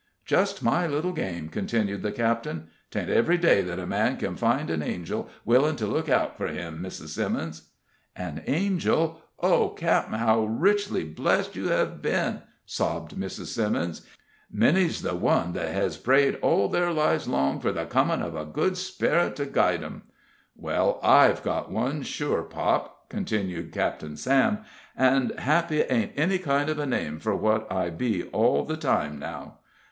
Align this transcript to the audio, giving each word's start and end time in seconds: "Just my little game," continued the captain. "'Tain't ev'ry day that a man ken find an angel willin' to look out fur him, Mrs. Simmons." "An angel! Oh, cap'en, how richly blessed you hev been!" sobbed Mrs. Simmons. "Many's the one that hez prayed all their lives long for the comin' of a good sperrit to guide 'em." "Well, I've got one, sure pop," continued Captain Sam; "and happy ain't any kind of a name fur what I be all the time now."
"Just 0.25 0.63
my 0.63 0.87
little 0.87 1.11
game," 1.11 1.47
continued 1.47 2.01
the 2.01 2.11
captain. 2.11 2.69
"'Tain't 2.89 3.11
ev'ry 3.11 3.37
day 3.37 3.61
that 3.61 3.77
a 3.77 3.85
man 3.85 4.17
ken 4.17 4.35
find 4.35 4.71
an 4.71 4.81
angel 4.81 5.29
willin' 5.45 5.75
to 5.75 5.85
look 5.85 6.09
out 6.09 6.39
fur 6.39 6.47
him, 6.47 6.79
Mrs. 6.81 7.09
Simmons." 7.09 7.69
"An 8.15 8.41
angel! 8.47 9.21
Oh, 9.39 9.69
cap'en, 9.77 10.17
how 10.17 10.45
richly 10.45 11.03
blessed 11.03 11.55
you 11.55 11.67
hev 11.67 12.01
been!" 12.01 12.41
sobbed 12.65 13.13
Mrs. 13.15 13.53
Simmons. 13.53 14.01
"Many's 14.51 15.03
the 15.03 15.13
one 15.15 15.53
that 15.53 15.71
hez 15.71 15.97
prayed 15.97 16.39
all 16.41 16.67
their 16.67 16.91
lives 16.91 17.27
long 17.27 17.59
for 17.59 17.71
the 17.71 17.85
comin' 17.85 18.23
of 18.23 18.35
a 18.35 18.43
good 18.43 18.77
sperrit 18.77 19.35
to 19.35 19.45
guide 19.45 19.83
'em." 19.83 20.05
"Well, 20.55 20.99
I've 21.03 21.43
got 21.43 21.69
one, 21.71 22.01
sure 22.01 22.41
pop," 22.41 23.07
continued 23.07 23.71
Captain 23.71 24.17
Sam; 24.17 24.63
"and 24.97 25.39
happy 25.39 25.81
ain't 25.83 26.13
any 26.15 26.39
kind 26.39 26.71
of 26.71 26.79
a 26.79 26.87
name 26.87 27.19
fur 27.19 27.35
what 27.35 27.71
I 27.71 27.91
be 27.91 28.23
all 28.29 28.65
the 28.65 28.77
time 28.77 29.19
now." 29.19 29.59